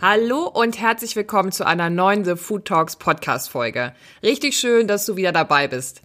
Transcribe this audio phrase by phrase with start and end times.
[0.00, 3.92] Hallo und herzlich willkommen zu einer neuen The Food Talks Podcast Folge.
[4.22, 6.00] Richtig schön, dass du wieder dabei bist.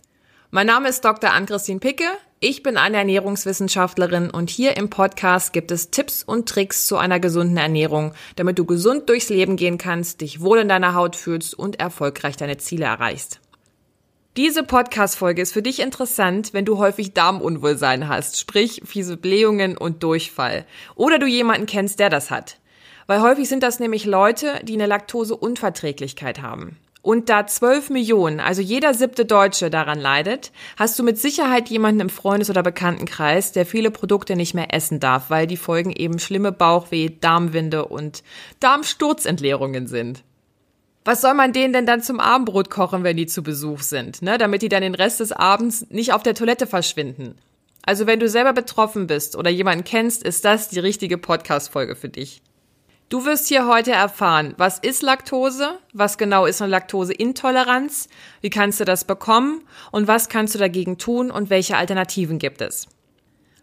[0.52, 1.32] Mein Name ist Dr.
[1.32, 2.04] Ann-Christine Picke.
[2.42, 7.22] Ich bin eine Ernährungswissenschaftlerin und hier im Podcast gibt es Tipps und Tricks zu einer
[7.22, 11.54] gesunden Ernährung, damit du gesund durchs Leben gehen kannst, dich wohl in deiner Haut fühlst
[11.58, 13.40] und erfolgreich deine Ziele erreichst.
[14.38, 20.04] Diese Podcast-Folge ist für dich interessant, wenn du häufig Darmunwohlsein hast, sprich fiese Blähungen und
[20.04, 20.66] Durchfall.
[20.96, 22.58] Oder du jemanden kennst, der das hat.
[23.08, 26.78] Weil häufig sind das nämlich Leute, die eine Laktoseunverträglichkeit haben.
[27.02, 32.02] Und da 12 Millionen, also jeder siebte Deutsche daran leidet, hast du mit Sicherheit jemanden
[32.02, 36.20] im Freundes- oder Bekanntenkreis, der viele Produkte nicht mehr essen darf, weil die Folgen eben
[36.20, 38.22] schlimme Bauchweh, Darmwinde und
[38.60, 40.24] Darmsturzentleerungen sind.
[41.10, 44.38] Was soll man denen denn dann zum Abendbrot kochen, wenn die zu Besuch sind, ne?
[44.38, 47.34] damit die dann den Rest des Abends nicht auf der Toilette verschwinden?
[47.82, 52.10] Also wenn du selber betroffen bist oder jemanden kennst, ist das die richtige Podcast-Folge für
[52.10, 52.44] dich.
[53.10, 58.08] Du wirst hier heute erfahren, was ist Laktose, was genau ist eine Laktoseintoleranz,
[58.42, 62.62] wie kannst du das bekommen und was kannst du dagegen tun und welche Alternativen gibt
[62.62, 62.88] es.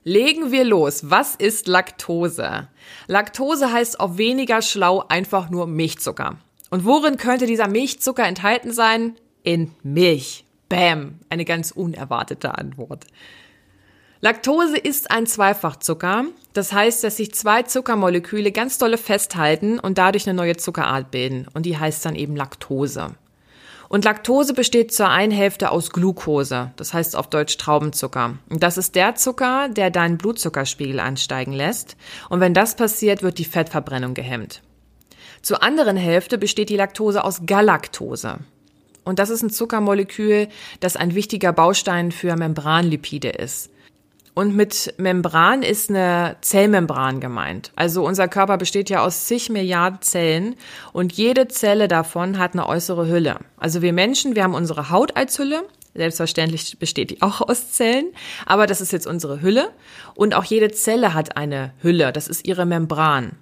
[0.02, 1.10] Legen wir los.
[1.10, 2.66] Was ist Laktose?
[3.06, 6.38] Laktose heißt auf weniger schlau einfach nur Milchzucker.
[6.70, 9.14] Und worin könnte dieser Milchzucker enthalten sein?
[9.42, 10.44] In Milch.
[10.68, 11.20] Bam.
[11.28, 13.06] Eine ganz unerwartete Antwort.
[14.20, 16.24] Laktose ist ein Zweifachzucker.
[16.52, 21.46] Das heißt, dass sich zwei Zuckermoleküle ganz dolle festhalten und dadurch eine neue Zuckerart bilden.
[21.54, 23.14] Und die heißt dann eben Laktose.
[23.88, 28.38] Und Laktose besteht zur einen Hälfte aus Glucose, das heißt auf Deutsch Traubenzucker.
[28.48, 31.96] Und das ist der Zucker, der deinen Blutzuckerspiegel ansteigen lässt.
[32.28, 34.62] Und wenn das passiert, wird die Fettverbrennung gehemmt.
[35.42, 38.38] Zur anderen Hälfte besteht die Laktose aus Galaktose.
[39.04, 40.48] Und das ist ein Zuckermolekül,
[40.80, 43.70] das ein wichtiger Baustein für Membranlipide ist.
[44.34, 47.72] Und mit Membran ist eine Zellmembran gemeint.
[47.74, 50.56] Also unser Körper besteht ja aus zig Milliarden Zellen
[50.92, 53.38] und jede Zelle davon hat eine äußere Hülle.
[53.56, 55.62] Also wir Menschen, wir haben unsere Haut als Hülle.
[55.94, 58.08] Selbstverständlich besteht die auch aus Zellen,
[58.44, 59.70] aber das ist jetzt unsere Hülle.
[60.14, 63.36] Und auch jede Zelle hat eine Hülle, das ist ihre Membran.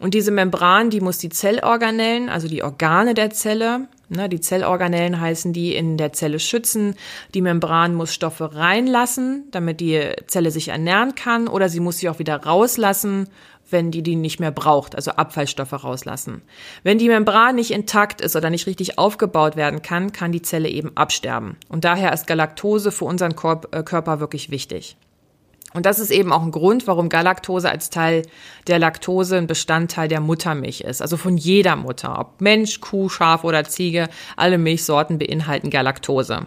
[0.00, 5.20] Und diese Membran, die muss die Zellorganellen, also die Organe der Zelle, ne, die Zellorganellen
[5.20, 6.94] heißen die, in der Zelle schützen.
[7.34, 12.08] Die Membran muss Stoffe reinlassen, damit die Zelle sich ernähren kann, oder sie muss sie
[12.08, 13.28] auch wieder rauslassen,
[13.70, 16.42] wenn die die nicht mehr braucht, also Abfallstoffe rauslassen.
[16.82, 20.68] Wenn die Membran nicht intakt ist oder nicht richtig aufgebaut werden kann, kann die Zelle
[20.68, 21.56] eben absterben.
[21.68, 24.96] Und daher ist Galaktose für unseren äh, Körper wirklich wichtig.
[25.74, 28.22] Und das ist eben auch ein Grund, warum Galaktose als Teil
[28.66, 31.02] der Laktose ein Bestandteil der Muttermilch ist.
[31.02, 36.46] Also von jeder Mutter, ob Mensch, Kuh, Schaf oder Ziege, alle Milchsorten beinhalten Galaktose.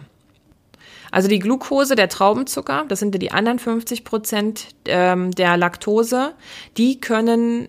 [1.12, 6.34] Also die Glucose, der Traubenzucker, das sind ja die anderen 50 Prozent ähm, der Laktose,
[6.78, 7.68] die können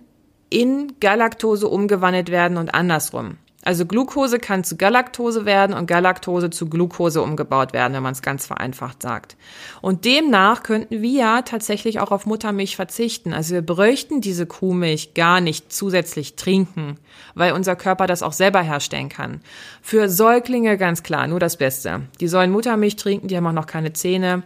[0.50, 3.38] in Galaktose umgewandelt werden und andersrum.
[3.64, 8.22] Also Glucose kann zu Galaktose werden und Galaktose zu Glucose umgebaut werden, wenn man es
[8.22, 9.38] ganz vereinfacht sagt.
[9.82, 13.34] Und demnach könnten wir ja tatsächlich auch auf Muttermilch verzichten.
[13.34, 16.98] Also wir bräuchten diese Kuhmilch gar nicht zusätzlich trinken,
[17.36, 19.42] weil unser Körper das auch selber herstellen kann.
[19.82, 22.02] Für Säuglinge ganz klar, nur das Beste.
[22.20, 24.44] Die sollen Muttermilch trinken, die haben auch noch keine Zähne.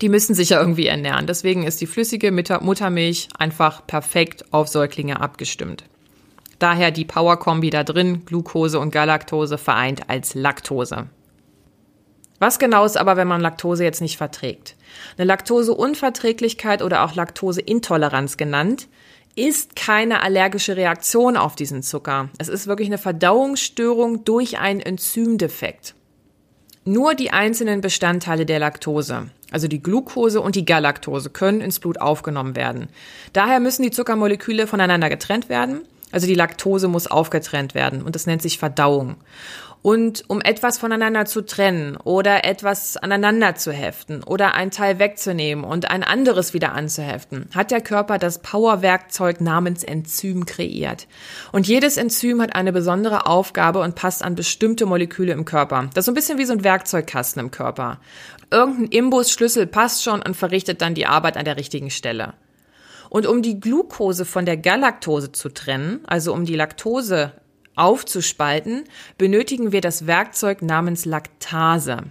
[0.00, 1.28] Die müssen sich ja irgendwie ernähren.
[1.28, 5.84] Deswegen ist die flüssige Muttermilch einfach perfekt auf Säuglinge abgestimmt.
[6.62, 11.08] Daher die Power-Kombi da drin, Glucose und Galaktose vereint als Laktose.
[12.38, 14.76] Was genau ist aber, wenn man Laktose jetzt nicht verträgt?
[15.18, 18.86] Eine Laktoseunverträglichkeit oder auch Laktoseintoleranz genannt,
[19.34, 22.28] ist keine allergische Reaktion auf diesen Zucker.
[22.38, 25.96] Es ist wirklich eine Verdauungsstörung durch einen Enzymdefekt.
[26.84, 32.00] Nur die einzelnen Bestandteile der Laktose, also die Glucose und die Galaktose, können ins Blut
[32.00, 32.86] aufgenommen werden.
[33.32, 35.80] Daher müssen die Zuckermoleküle voneinander getrennt werden
[36.12, 39.16] also die Laktose muss aufgetrennt werden und das nennt sich Verdauung.
[39.82, 45.64] Und um etwas voneinander zu trennen oder etwas aneinander zu heften oder ein Teil wegzunehmen
[45.64, 51.08] und ein anderes wieder anzuheften, hat der Körper das Powerwerkzeug namens Enzym kreiert.
[51.50, 55.90] Und jedes Enzym hat eine besondere Aufgabe und passt an bestimmte Moleküle im Körper.
[55.94, 57.98] Das ist so ein bisschen wie so ein Werkzeugkasten im Körper.
[58.52, 62.34] Irgendein Imbusschlüssel passt schon und verrichtet dann die Arbeit an der richtigen Stelle.
[63.12, 67.34] Und um die Glucose von der Galaktose zu trennen, also um die Laktose
[67.76, 68.84] aufzuspalten,
[69.18, 72.04] benötigen wir das Werkzeug namens Laktase.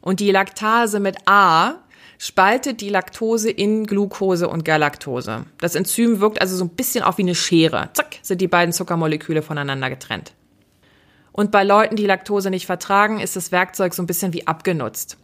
[0.00, 1.78] Und die Laktase mit A
[2.18, 5.44] spaltet die Laktose in Glucose und Galaktose.
[5.58, 7.88] Das Enzym wirkt also so ein bisschen auch wie eine Schere.
[7.94, 10.34] Zack, sind die beiden Zuckermoleküle voneinander getrennt.
[11.32, 15.16] Und bei Leuten, die Laktose nicht vertragen, ist das Werkzeug so ein bisschen wie abgenutzt.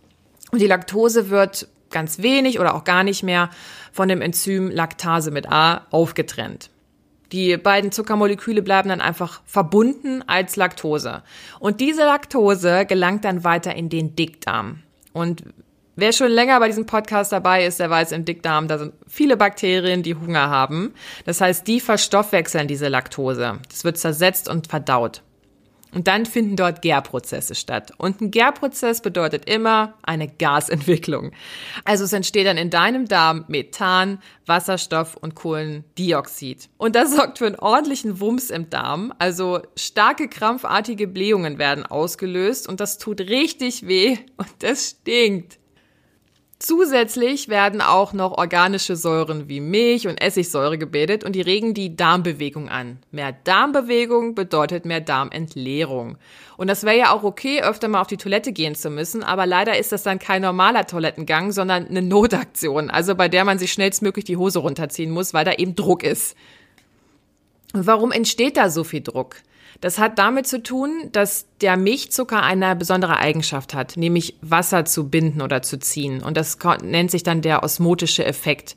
[0.50, 3.48] Und die Laktose wird ganz wenig oder auch gar nicht mehr
[3.90, 6.68] von dem Enzym Laktase mit A aufgetrennt.
[7.32, 11.22] Die beiden Zuckermoleküle bleiben dann einfach verbunden als Laktose.
[11.58, 14.82] Und diese Laktose gelangt dann weiter in den Dickdarm.
[15.12, 15.42] Und
[15.96, 19.36] wer schon länger bei diesem Podcast dabei ist, der weiß, im Dickdarm, da sind viele
[19.36, 20.92] Bakterien, die Hunger haben.
[21.24, 23.58] Das heißt, die verstoffwechseln diese Laktose.
[23.68, 25.22] Das wird zersetzt und verdaut.
[25.94, 27.92] Und dann finden dort Gärprozesse statt.
[27.96, 31.30] Und ein Gärprozess bedeutet immer eine Gasentwicklung.
[31.84, 36.68] Also es entsteht dann in deinem Darm Methan, Wasserstoff und Kohlendioxid.
[36.76, 39.14] Und das sorgt für einen ordentlichen Wumms im Darm.
[39.18, 45.58] Also starke krampfartige Blähungen werden ausgelöst und das tut richtig weh und das stinkt.
[46.60, 51.96] Zusätzlich werden auch noch organische Säuren wie Milch und Essigsäure gebildet und die regen die
[51.96, 52.98] Darmbewegung an.
[53.10, 56.16] Mehr Darmbewegung bedeutet mehr Darmentleerung.
[56.56, 59.46] Und das wäre ja auch okay, öfter mal auf die Toilette gehen zu müssen, aber
[59.46, 63.72] leider ist das dann kein normaler Toilettengang, sondern eine Notaktion, also bei der man sich
[63.72, 66.36] schnellstmöglich die Hose runterziehen muss, weil da eben Druck ist.
[67.74, 69.36] Warum entsteht da so viel Druck?
[69.80, 75.10] Das hat damit zu tun, dass der Milchzucker eine besondere Eigenschaft hat, nämlich Wasser zu
[75.10, 76.22] binden oder zu ziehen.
[76.22, 78.76] Und das nennt sich dann der osmotische Effekt.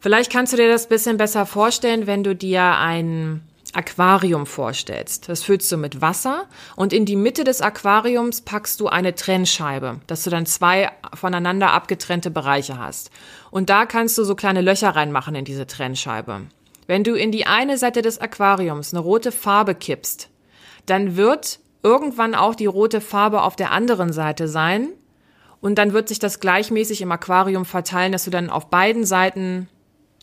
[0.00, 5.28] Vielleicht kannst du dir das bisschen besser vorstellen, wenn du dir ein Aquarium vorstellst.
[5.28, 6.44] Das füllst du mit Wasser
[6.76, 11.72] und in die Mitte des Aquariums packst du eine Trennscheibe, dass du dann zwei voneinander
[11.72, 13.10] abgetrennte Bereiche hast.
[13.50, 16.42] Und da kannst du so kleine Löcher reinmachen in diese Trennscheibe.
[16.90, 20.28] Wenn du in die eine Seite des Aquariums eine rote Farbe kippst,
[20.86, 24.88] dann wird irgendwann auch die rote Farbe auf der anderen Seite sein
[25.60, 29.68] und dann wird sich das gleichmäßig im Aquarium verteilen, dass du dann auf beiden Seiten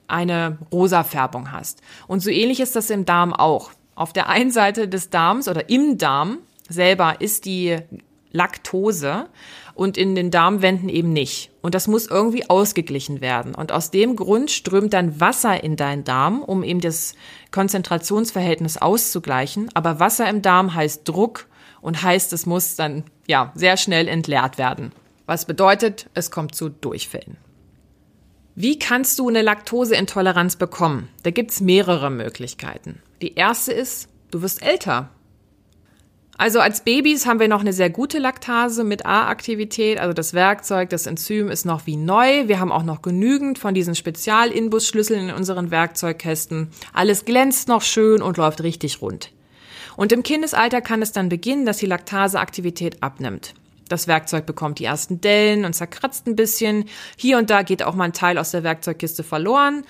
[0.09, 1.79] eine rosa Färbung hast.
[2.05, 3.71] Und so ähnlich ist das im Darm auch.
[3.95, 7.77] Auf der einen Seite des Darms oder im Darm selber ist die
[8.33, 9.27] Laktose
[9.77, 11.51] und in den Darmwänden eben nicht.
[11.61, 13.53] Und das muss irgendwie ausgeglichen werden.
[13.53, 17.13] Und aus dem Grund strömt dann Wasser in deinen Darm, um eben das
[17.51, 19.69] Konzentrationsverhältnis auszugleichen.
[19.75, 21.47] Aber Wasser im Darm heißt Druck
[21.79, 24.91] und heißt, es muss dann ja sehr schnell entleert werden.
[25.27, 27.37] Was bedeutet, es kommt zu Durchfällen.
[28.55, 31.09] Wie kannst du eine Laktoseintoleranz bekommen?
[31.21, 33.03] Da gibt's mehrere Möglichkeiten.
[33.21, 35.11] Die erste ist, du wirst älter.
[36.39, 40.91] Also als Babys haben wir noch eine sehr gute Laktase mit A-Aktivität, also das Werkzeug,
[40.91, 42.47] das Enzym ist noch wie neu.
[42.47, 46.69] Wir haben auch noch genügend von diesen Spezial-Inbus-Schlüsseln in unseren Werkzeugkästen.
[46.93, 49.31] Alles glänzt noch schön und läuft richtig rund.
[49.95, 53.55] Und im Kindesalter kann es dann beginnen, dass die Laktaseaktivität abnimmt.
[53.89, 56.85] Das Werkzeug bekommt die ersten Dellen und zerkratzt ein bisschen.
[57.17, 59.85] Hier und da geht auch mal ein Teil aus der Werkzeugkiste verloren.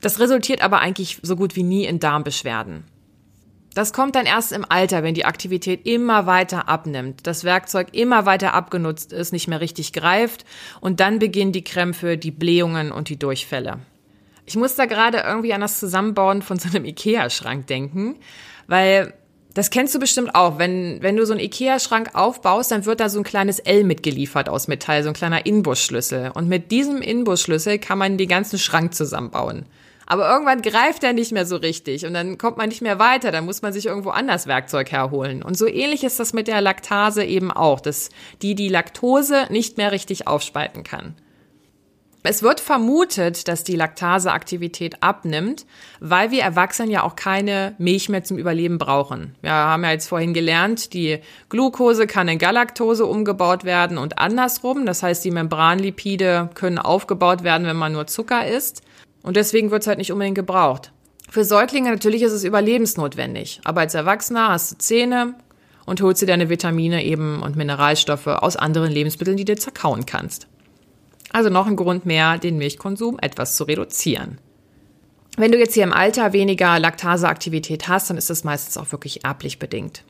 [0.00, 2.82] Das resultiert aber eigentlich so gut wie nie in Darmbeschwerden.
[3.74, 8.26] Das kommt dann erst im Alter, wenn die Aktivität immer weiter abnimmt, das Werkzeug immer
[8.26, 10.44] weiter abgenutzt ist, nicht mehr richtig greift
[10.80, 13.78] und dann beginnen die Krämpfe, die Blähungen und die Durchfälle.
[14.44, 18.16] Ich muss da gerade irgendwie an das Zusammenbauen von so einem Ikea-Schrank denken,
[18.66, 19.14] weil
[19.54, 20.58] das kennst du bestimmt auch.
[20.58, 24.48] Wenn, wenn du so einen Ikea-Schrank aufbaust, dann wird da so ein kleines L mitgeliefert
[24.48, 26.30] aus Metall, so ein kleiner Inbusschlüssel.
[26.34, 29.66] Und mit diesem Inbusschlüssel kann man den ganzen Schrank zusammenbauen.
[30.06, 33.30] Aber irgendwann greift er nicht mehr so richtig und dann kommt man nicht mehr weiter,
[33.30, 35.42] dann muss man sich irgendwo anders Werkzeug herholen.
[35.42, 38.10] Und so ähnlich ist das mit der Laktase eben auch, dass
[38.42, 41.14] die die Laktose nicht mehr richtig aufspalten kann.
[42.24, 45.66] Es wird vermutet, dass die Laktaseaktivität abnimmt,
[45.98, 49.34] weil wir Erwachsenen ja auch keine Milch mehr zum Überleben brauchen.
[49.42, 54.86] Wir haben ja jetzt vorhin gelernt, die Glucose kann in Galaktose umgebaut werden und andersrum.
[54.86, 58.82] Das heißt, die Membranlipide können aufgebaut werden, wenn man nur Zucker isst.
[59.22, 60.92] Und deswegen wird es halt nicht unbedingt gebraucht.
[61.30, 63.60] Für Säuglinge natürlich ist es überlebensnotwendig.
[63.64, 65.34] Aber als Erwachsener hast du Zähne
[65.86, 70.46] und holst dir deine Vitamine eben und Mineralstoffe aus anderen Lebensmitteln, die du zerkauen kannst.
[71.32, 74.38] Also noch ein Grund mehr, den Milchkonsum etwas zu reduzieren.
[75.38, 79.24] Wenn du jetzt hier im Alter weniger Laktaseaktivität hast, dann ist das meistens auch wirklich
[79.24, 80.04] erblich bedingt.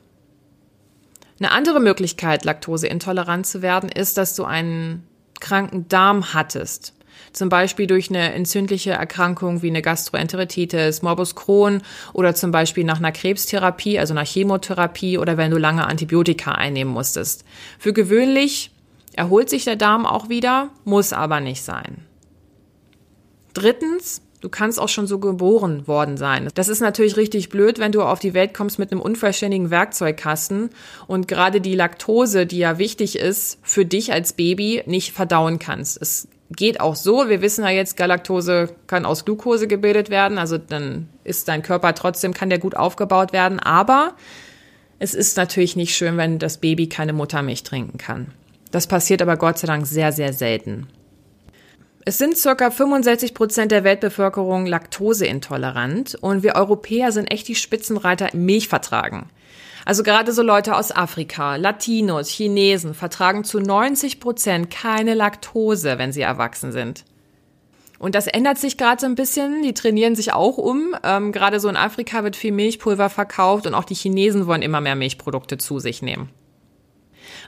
[1.39, 5.07] Eine andere Möglichkeit, laktoseintolerant zu werden, ist, dass du einen
[5.39, 6.93] kranken Darm hattest.
[7.31, 11.81] Zum Beispiel durch eine entzündliche Erkrankung wie eine Gastroenteritis, Morbus Crohn
[12.13, 16.93] oder zum Beispiel nach einer Krebstherapie, also nach Chemotherapie oder wenn du lange Antibiotika einnehmen
[16.93, 17.43] musstest.
[17.79, 18.71] Für gewöhnlich
[19.13, 22.05] erholt sich der Darm auch wieder, muss aber nicht sein.
[23.53, 26.49] Drittens, Du kannst auch schon so geboren worden sein.
[26.53, 30.69] Das ist natürlich richtig blöd, wenn du auf die Welt kommst mit einem unvollständigen Werkzeugkasten
[31.07, 36.01] und gerade die Laktose, die ja wichtig ist für dich als Baby, nicht verdauen kannst.
[36.01, 37.29] Es geht auch so.
[37.29, 41.93] Wir wissen ja jetzt, Galaktose kann aus Glucose gebildet werden, also dann ist dein Körper
[41.93, 44.15] trotzdem, kann der gut aufgebaut werden, aber
[44.99, 48.27] Es ist natürlich nicht schön, wenn das Baby keine Muttermilch trinken kann.
[48.71, 50.87] Das passiert aber Gott sei Dank sehr, sehr selten.
[52.05, 58.33] Es sind circa 65 Prozent der Weltbevölkerung laktoseintolerant und wir Europäer sind echt die Spitzenreiter
[58.33, 59.25] im Milchvertragen.
[59.85, 66.11] Also gerade so Leute aus Afrika, Latinos, Chinesen vertragen zu 90 Prozent keine Laktose, wenn
[66.13, 67.03] sie erwachsen sind.
[67.99, 69.61] Und das ändert sich gerade so ein bisschen.
[69.63, 70.93] Die trainieren sich auch um.
[71.03, 74.81] Ähm, gerade so in Afrika wird viel Milchpulver verkauft und auch die Chinesen wollen immer
[74.81, 76.29] mehr Milchprodukte zu sich nehmen.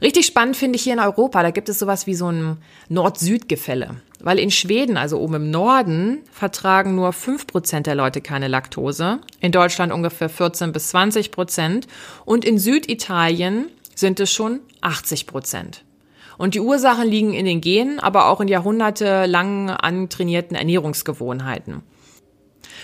[0.01, 2.57] Richtig spannend finde ich hier in Europa, da gibt es sowas wie so ein
[2.89, 3.95] Nord-Süd-Gefälle.
[4.25, 9.19] Weil in Schweden, also oben im Norden, vertragen nur fünf Prozent der Leute keine Laktose,
[9.39, 11.85] in Deutschland ungefähr 14 bis 20 Prozent
[12.25, 15.83] und in Süditalien sind es schon 80 Prozent.
[16.39, 21.83] Und die Ursachen liegen in den Genen, aber auch in jahrhundertelang antrainierten Ernährungsgewohnheiten.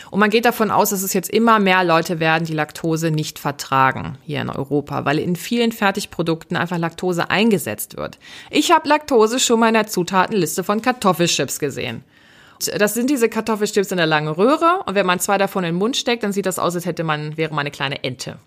[0.10, 3.40] Und man geht davon aus, dass es jetzt immer mehr Leute werden, die Laktose nicht
[3.40, 8.18] vertragen hier in Europa, weil in vielen Fertigprodukten einfach Laktose eingesetzt wird.
[8.50, 12.04] Ich habe Laktose schon mal in der Zutatenliste von Kartoffelchips gesehen.
[12.78, 15.80] Das sind diese Kartoffelchips in der langen Röhre und wenn man zwei davon in den
[15.80, 18.38] Mund steckt, dann sieht das aus, als hätte man, wäre man eine kleine Ente.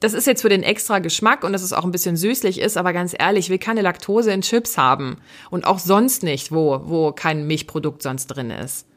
[0.00, 2.76] Das ist jetzt für den extra Geschmack und dass es auch ein bisschen süßlich ist,
[2.76, 5.18] aber ganz ehrlich, ich will keine Laktose in Chips haben
[5.50, 8.87] und auch sonst nicht, wo, wo kein Milchprodukt sonst drin ist.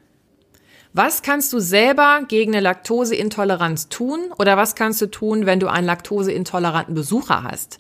[0.94, 5.68] Was kannst du selber gegen eine Laktoseintoleranz tun oder was kannst du tun, wenn du
[5.68, 7.80] einen laktoseintoleranten Besucher hast?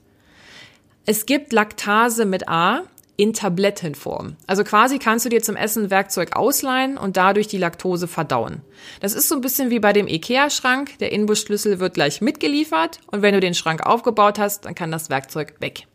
[1.05, 2.83] Es gibt Laktase mit A
[3.17, 4.37] in Tablettenform.
[4.47, 8.61] Also quasi kannst du dir zum Essen Werkzeug ausleihen und dadurch die Laktose verdauen.
[9.01, 10.97] Das ist so ein bisschen wie bei dem IKEA-Schrank.
[10.99, 15.09] Der Inbusschlüssel wird gleich mitgeliefert und wenn du den Schrank aufgebaut hast, dann kann das
[15.09, 15.85] Werkzeug weg.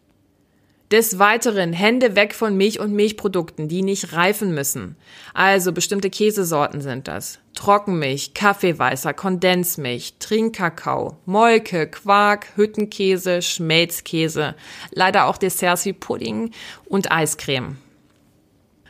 [0.92, 4.94] Des Weiteren Hände weg von Milch und Milchprodukten, die nicht reifen müssen.
[5.34, 7.40] Also bestimmte Käsesorten sind das.
[7.56, 14.54] Trockenmilch, Kaffeeweißer, Kondensmilch, Trinkkakao, Molke, Quark, Hüttenkäse, Schmelzkäse,
[14.92, 16.52] leider auch Desserts wie Pudding
[16.84, 17.78] und Eiscreme.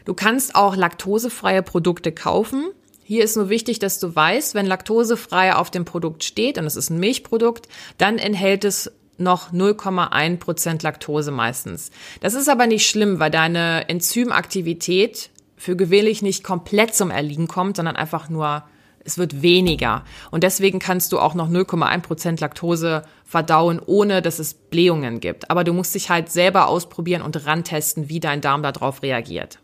[0.05, 2.67] Du kannst auch laktosefreie Produkte kaufen.
[3.05, 6.77] Hier ist nur wichtig, dass du weißt, wenn laktosefrei auf dem Produkt steht und es
[6.77, 11.91] ist ein Milchprodukt, dann enthält es noch 0,1 Prozent Laktose meistens.
[12.21, 17.77] Das ist aber nicht schlimm, weil deine Enzymaktivität für gewöhnlich nicht komplett zum Erliegen kommt,
[17.77, 18.65] sondern einfach nur,
[19.05, 20.05] es wird weniger.
[20.31, 25.51] Und deswegen kannst du auch noch 0,1 Prozent Laktose verdauen, ohne dass es Blähungen gibt.
[25.51, 29.61] Aber du musst dich halt selber ausprobieren und rantesten, wie dein Darm darauf reagiert.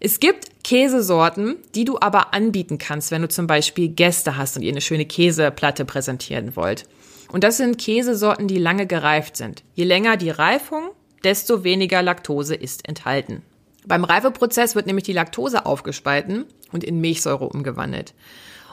[0.00, 4.62] Es gibt Käsesorten, die du aber anbieten kannst, wenn du zum Beispiel Gäste hast und
[4.62, 6.86] ihr eine schöne Käseplatte präsentieren wollt.
[7.30, 9.64] Und das sind Käsesorten, die lange gereift sind.
[9.74, 10.90] Je länger die Reifung,
[11.24, 13.42] desto weniger Laktose ist enthalten.
[13.86, 18.14] Beim Reifeprozess wird nämlich die Laktose aufgespalten und in Milchsäure umgewandelt.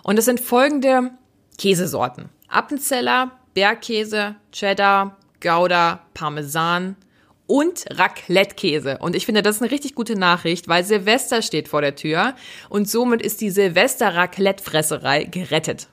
[0.03, 1.11] Und es sind folgende
[1.57, 2.29] Käsesorten.
[2.47, 6.95] Appenzeller, Bergkäse, Cheddar, Gouda, Parmesan
[7.45, 8.97] und Raclette-Käse.
[8.99, 12.35] Und ich finde, das ist eine richtig gute Nachricht, weil Silvester steht vor der Tür
[12.69, 15.87] und somit ist die Silvester-Raclette-Fresserei gerettet.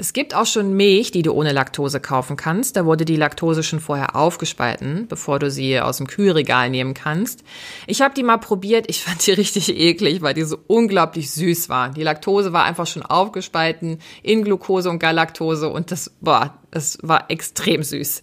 [0.00, 2.76] Es gibt auch schon Milch, die du ohne Laktose kaufen kannst.
[2.76, 7.42] Da wurde die Laktose schon vorher aufgespalten, bevor du sie aus dem Kühlregal nehmen kannst.
[7.88, 8.88] Ich habe die mal probiert.
[8.88, 11.90] Ich fand die richtig eklig, weil die so unglaublich süß war.
[11.90, 17.28] Die Laktose war einfach schon aufgespalten in Glucose und Galaktose und das war, das war
[17.28, 18.22] extrem süß.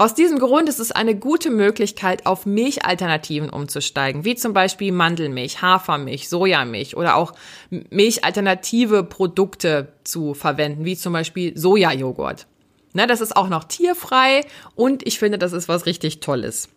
[0.00, 5.60] Aus diesem Grund ist es eine gute Möglichkeit, auf Milchalternativen umzusteigen, wie zum Beispiel Mandelmilch,
[5.60, 7.34] Hafermilch, Sojamilch oder auch
[7.68, 12.46] milchalternative Produkte zu verwenden, wie zum Beispiel Sojajoghurt.
[12.94, 16.70] Na, das ist auch noch tierfrei und ich finde, das ist was richtig Tolles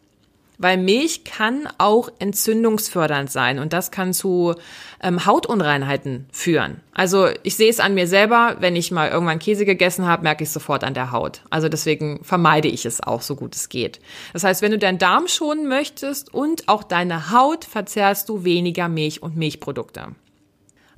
[0.57, 4.55] weil Milch kann auch entzündungsfördernd sein und das kann zu
[5.01, 6.81] ähm, Hautunreinheiten führen.
[6.93, 10.43] Also ich sehe es an mir selber, wenn ich mal irgendwann Käse gegessen habe, merke
[10.43, 11.41] ich sofort an der Haut.
[11.49, 13.99] Also deswegen vermeide ich es auch so gut es geht.
[14.31, 18.87] Das heißt, wenn du deinen Darm schonen möchtest und auch deine Haut, verzehrst du weniger
[18.87, 20.15] Milch und Milchprodukte.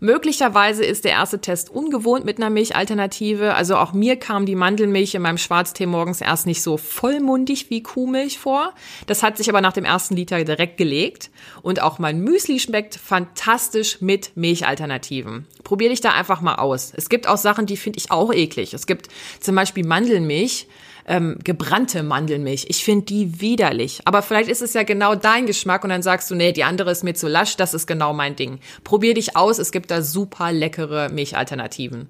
[0.06, 3.56] Möglicherweise ist der erste Test ungewohnt mit einer Milchalternative.
[3.56, 7.82] Also auch mir kam die Mandelmilch in meinem Schwarztee morgens erst nicht so vollmundig wie
[7.82, 8.76] Kuhmilch vor.
[9.08, 11.32] Das hat sich aber nach dem ersten Liter direkt gelegt.
[11.64, 15.48] Und auch mein Müsli schmeckt fantastisch mit Milchalternativen.
[15.64, 16.94] Probier dich da einfach mal aus.
[16.96, 18.76] Es gibt auch Sachen, die finde ich auch eklig.
[18.76, 19.08] Es gibt
[19.40, 20.68] zum Beispiel Mandelmilch
[21.08, 22.66] ähm, gebrannte Mandelmilch.
[22.70, 24.02] Ich finde die widerlich.
[24.06, 26.92] Aber vielleicht ist es ja genau dein Geschmack und dann sagst du, nee, die andere
[26.92, 28.60] ist mir zu lasch, das ist genau mein Ding.
[28.84, 32.10] Probier dich aus, es gibt da super leckere Milchalternativen.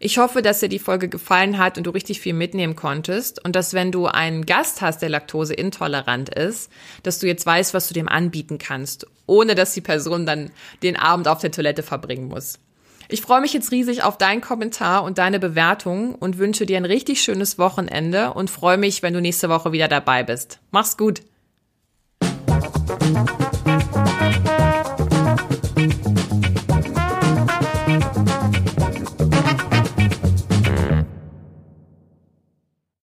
[0.00, 3.56] Ich hoffe, dass dir die Folge gefallen hat und du richtig viel mitnehmen konntest und
[3.56, 6.70] dass wenn du einen Gast hast, der laktoseintolerant ist,
[7.02, 10.50] dass du jetzt weißt, was du dem anbieten kannst, ohne dass die Person dann
[10.82, 12.58] den Abend auf der Toilette verbringen muss.
[13.08, 16.84] Ich freue mich jetzt riesig auf deinen Kommentar und deine Bewertung und wünsche dir ein
[16.84, 20.58] richtig schönes Wochenende und freue mich, wenn du nächste Woche wieder dabei bist.
[20.70, 21.22] Mach's gut.